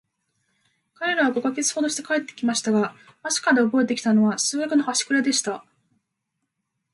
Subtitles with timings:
[0.95, 5.63] 彼等は五ヵ月ほどして帰って来ましたが、飛島でおぼえて来たのは、数学のはしくれでした。